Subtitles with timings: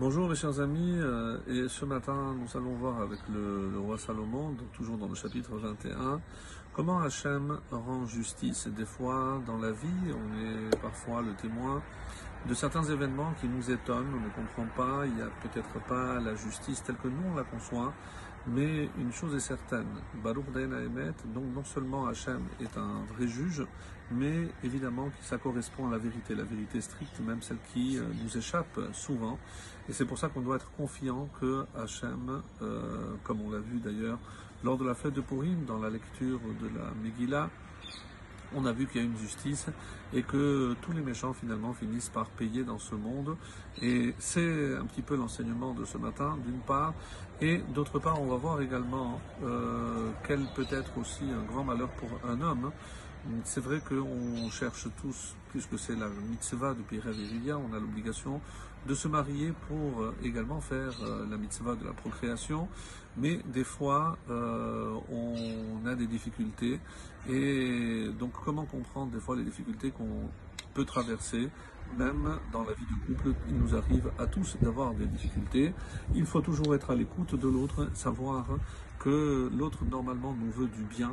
[0.00, 4.56] Bonjour mes chers amis, euh, et ce matin nous allons voir avec le, roi Salomon,
[4.72, 6.22] toujours dans le chapitre 21,
[6.72, 8.66] comment Hachem rend justice.
[8.68, 11.82] Des fois dans la vie, on est parfois le témoin
[12.48, 16.18] de certains événements qui nous étonnent, on ne comprend pas, il n'y a peut-être pas
[16.18, 17.92] la justice telle que nous on la conçoit,
[18.46, 19.86] mais une chose est certaine,
[20.22, 20.70] Baruch Dayan
[21.34, 23.64] donc non seulement Hachem est un vrai juge,
[24.10, 28.02] mais évidemment que ça correspond à la vérité, la vérité stricte, même celle qui euh,
[28.22, 29.38] nous échappe souvent.
[29.88, 33.78] Et c'est pour ça qu'on doit être confiant que Hachem, euh, comme on l'a vu
[33.78, 34.18] d'ailleurs
[34.64, 37.48] lors de la fête de Purim, dans la lecture de la Megillah,
[38.54, 39.66] on a vu qu'il y a une justice
[40.12, 43.36] et que tous les méchants finalement finissent par payer dans ce monde.
[43.80, 46.94] Et c'est un petit peu l'enseignement de ce matin, d'une part.
[47.40, 51.88] Et d'autre part, on va voir également euh, quel peut être aussi un grand malheur
[51.90, 52.70] pour un homme.
[53.44, 58.40] C'est vrai qu'on cherche tous, puisque c'est la mitzvah de Pirel et on a l'obligation
[58.86, 62.66] de se marier pour euh, également faire euh, la mitzvah de la procréation,
[63.18, 66.80] mais des fois euh, on a des difficultés.
[67.28, 70.30] Et donc comment comprendre des fois les difficultés qu'on
[70.74, 71.48] peut traverser
[71.98, 75.72] même dans la vie du couple, il nous arrive à tous d'avoir des difficultés.
[76.14, 78.46] Il faut toujours être à l'écoute de l'autre, savoir
[78.98, 81.12] que l'autre normalement nous veut du bien.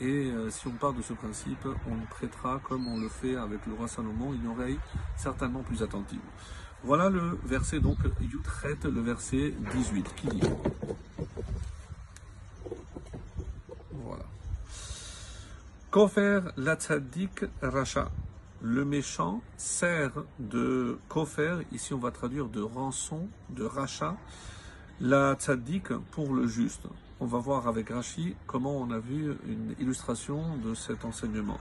[0.00, 3.64] Et euh, si on part de ce principe, on prêtera, comme on le fait avec
[3.66, 4.78] le roi Salomon, une oreille
[5.16, 6.20] certainement plus attentive.
[6.84, 10.40] Voilà le verset, donc, Yutret, le verset 18, qui dit
[13.92, 14.24] Voilà.
[15.90, 16.76] Kofer la
[17.62, 18.10] racha?
[18.60, 24.16] Le méchant sert de kofer, ici on va traduire de rançon, de rachat,
[25.00, 26.86] la tzaddik pour le juste.
[27.20, 31.58] On va voir avec Rashi comment on a vu une illustration de cet enseignement.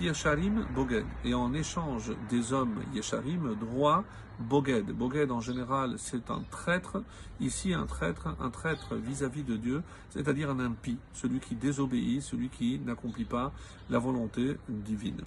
[0.00, 1.04] Yesharim boged.
[1.24, 4.04] Et en échange des hommes yesharim, droit
[4.38, 4.86] boged.
[4.92, 7.02] Boged en général c'est un traître.
[7.40, 12.48] Ici un traître, un traître vis-à-vis de Dieu, c'est-à-dire un impie, celui qui désobéit, celui
[12.48, 13.52] qui n'accomplit pas
[13.90, 15.22] la volonté divine.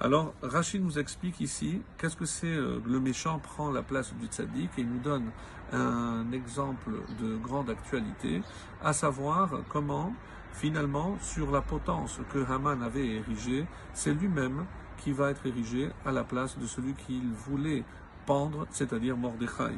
[0.00, 4.26] Alors Rachid nous explique ici qu'est-ce que c'est euh, le méchant prend la place du
[4.26, 5.30] tzaddik et il nous donne
[5.72, 8.40] un exemple de grande actualité,
[8.82, 10.14] à savoir comment
[10.58, 13.64] Finalement, sur la potence que Haman avait érigée,
[13.94, 17.84] c'est lui-même qui va être érigé à la place de celui qu'il voulait
[18.28, 19.74] pendre, c'est-à-dire Mordechai.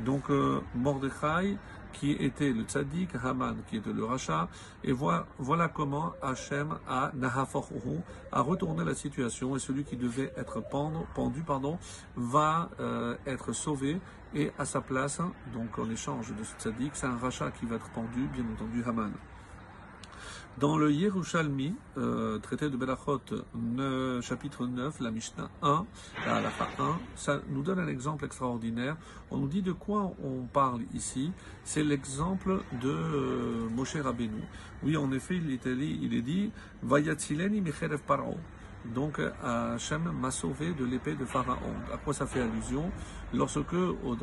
[0.00, 1.56] Donc euh, Mordechai,
[1.94, 4.48] qui était le tzaddik, Haman, qui était le rachat,
[4.82, 7.12] et voilà, comment Hachem a
[8.32, 10.60] a retourné la situation, et celui qui devait être
[11.14, 11.42] pendu,
[12.16, 14.00] va euh, être sauvé,
[14.34, 15.20] et à sa place,
[15.54, 18.82] donc en échange de ce tzaddik, c'est un rachat qui va être pendu, bien entendu
[18.86, 19.12] Haman.
[20.58, 23.20] Dans le Yerushalmi, euh, traité de Belachot,
[24.22, 25.86] chapitre 9, la Mishnah 1,
[26.26, 28.96] la Halacha 1, ça nous donne un exemple extraordinaire.
[29.30, 31.32] On nous dit de quoi on parle ici.
[31.64, 34.42] C'est l'exemple de euh, Moshe Rabbeinu.
[34.82, 36.52] Oui, en effet, il est, il est dit,
[36.82, 38.36] Vayatzileni Micherev Paro.
[38.84, 41.74] Donc Hachem m'a sauvé de l'épée de Pharaon.
[41.92, 42.90] À quoi ça fait allusion?
[43.32, 43.74] Lorsque,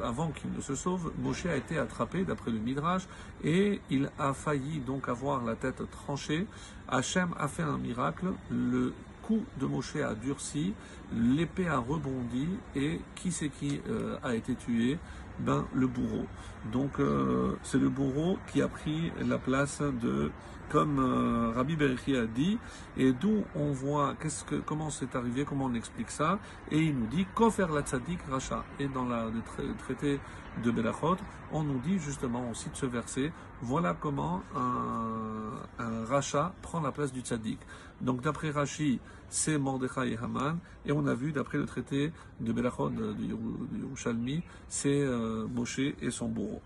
[0.04, 3.08] avant qu'il ne se sauve, Moshe a été attrapé, d'après le Midrash,
[3.44, 6.46] et il a failli donc avoir la tête tranchée.
[6.88, 10.74] Hachem a fait un miracle, le coup de Moshe a durci,
[11.14, 14.98] l'épée a rebondi, et qui c'est qui euh, a été tué?
[15.40, 16.26] Ben, le bourreau.
[16.72, 20.32] Donc euh, c'est le bourreau qui a pris la place de,
[20.72, 22.58] comme euh, Rabbi Berichi a dit,
[22.96, 26.40] et d'où on voit qu'est-ce que, comment c'est arrivé, comment on explique ça,
[26.72, 28.64] et il nous dit Kofer la tzadik racha.
[28.80, 29.42] Et dans le,
[29.80, 30.20] traité
[30.64, 31.18] de Belachot,
[31.52, 36.92] on nous dit justement, on cite ce verset, voilà comment un, un rachat prend la
[36.92, 37.60] place du tzaddik.
[38.02, 42.52] Donc d'après Rashi, c'est Mordechai et Haman, et on a vu d'après le traité de
[42.52, 43.16] Belachot de,
[43.82, 46.62] Yerushalmi, c'est euh, Moshe et son bourreau.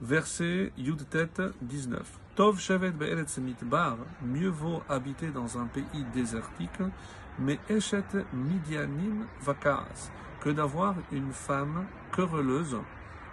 [0.00, 1.30] Verset Yudtet
[1.62, 2.18] 19.
[2.34, 6.82] Tov Shevet Be'eretz Mitbar, mieux vaut habiter dans un pays désertique,
[7.38, 10.10] mais Eshet Midianim Vakas,
[10.40, 12.76] que d'avoir une femme querelleuse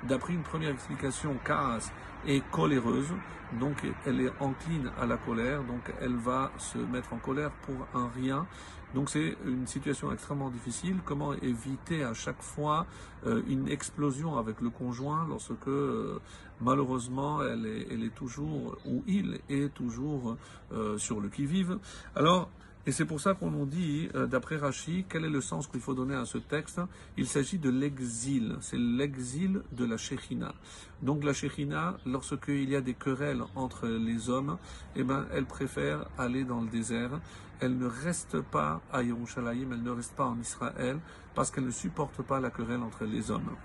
[0.08, 1.92] D'après une première explication, Kaas
[2.28, 3.14] est coléreuse,
[3.60, 7.88] donc elle est encline à la colère, donc elle va se mettre en colère pour
[7.94, 8.46] un rien.
[8.94, 10.98] Donc c'est une situation extrêmement difficile.
[11.06, 12.86] Comment éviter à chaque fois
[13.26, 16.20] euh, une explosion avec le conjoint lorsque euh,
[16.62, 20.38] malheureusement elle est, elle est toujours ou il est toujours
[20.74, 21.80] euh, sur le qui-vive?
[22.16, 22.50] Alors
[22.86, 25.80] et c'est pour ça qu'on nous dit, euh, d'après Rachi, quel est le sens qu'il
[25.80, 26.82] faut donner à ce texte?
[27.16, 30.54] Il s'agit de l'exil, c'est l'exil de la Shechina.
[31.02, 34.58] Donc la Shechina, lorsqu'il y a des querelles entre les hommes,
[34.98, 37.22] eh ben, elle préfère aller dans le désert.
[37.62, 41.00] Elle ne reste pas à Yerushalayim, elle ne reste pas en Israël,
[41.36, 43.56] parce qu'elle ne supporte pas la querelle entre les hommes.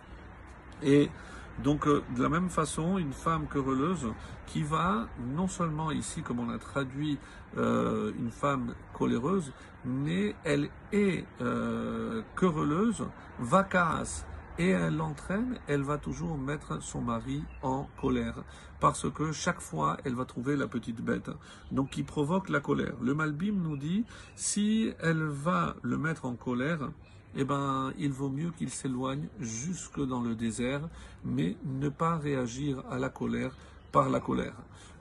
[1.62, 4.06] Donc, euh, de la même façon, une femme querelleuse
[4.46, 7.18] qui va, non seulement ici, comme on a traduit,
[7.56, 9.52] euh, une femme coléreuse,
[9.84, 13.04] mais elle est euh, querelleuse,
[13.40, 14.24] vacasse,
[14.58, 18.42] et elle l'entraîne, elle va toujours mettre son mari en colère.
[18.80, 21.30] Parce que chaque fois, elle va trouver la petite bête.
[21.70, 22.94] Donc, qui provoque la colère.
[23.00, 24.04] Le Malbim nous dit,
[24.34, 26.90] si elle va le mettre en colère,
[27.36, 30.88] eh ben, il vaut mieux qu'il s'éloigne jusque dans le désert,
[31.24, 33.52] mais ne pas réagir à la colère
[33.92, 34.54] par la colère.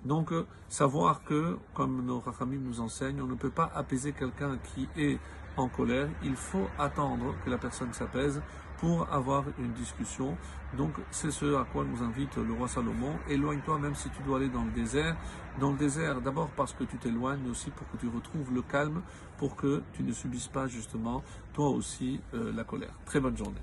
[0.06, 4.57] Donc, euh, savoir que, comme nos rachamim nous enseignent, on ne peut pas apaiser quelqu'un
[4.57, 5.19] qui est
[5.57, 8.42] en colère, il faut attendre que la personne s'apaise
[8.78, 10.38] pour avoir une discussion.
[10.78, 13.13] Donc c'est ce à quoi nous invite le roi Salomon.
[13.28, 15.16] Éloigne-toi même si tu dois aller dans le désert.
[15.60, 18.62] Dans le désert, d'abord parce que tu t'éloignes, mais aussi pour que tu retrouves le
[18.62, 19.01] calme,
[19.38, 21.24] pour que tu ne subisses pas justement
[21.54, 22.94] toi aussi euh, la colère.
[23.06, 23.62] Très bonne journée.